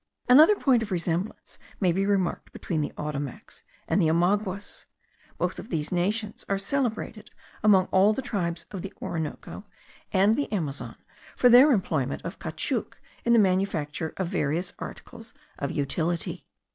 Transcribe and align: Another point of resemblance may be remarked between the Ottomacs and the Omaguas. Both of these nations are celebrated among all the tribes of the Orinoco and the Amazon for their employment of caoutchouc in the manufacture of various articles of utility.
Another 0.27 0.55
point 0.55 0.81
of 0.81 0.89
resemblance 0.89 1.59
may 1.79 1.91
be 1.91 2.07
remarked 2.07 2.51
between 2.51 2.81
the 2.81 2.91
Ottomacs 2.97 3.61
and 3.87 4.01
the 4.01 4.07
Omaguas. 4.09 4.85
Both 5.37 5.59
of 5.59 5.69
these 5.69 5.91
nations 5.91 6.43
are 6.49 6.57
celebrated 6.57 7.29
among 7.61 7.85
all 7.91 8.11
the 8.11 8.23
tribes 8.23 8.65
of 8.71 8.81
the 8.81 8.91
Orinoco 8.99 9.63
and 10.11 10.35
the 10.35 10.51
Amazon 10.51 10.95
for 11.37 11.49
their 11.49 11.71
employment 11.71 12.23
of 12.23 12.39
caoutchouc 12.39 12.97
in 13.25 13.33
the 13.33 13.37
manufacture 13.37 14.15
of 14.17 14.25
various 14.25 14.73
articles 14.79 15.35
of 15.59 15.69
utility. 15.69 16.47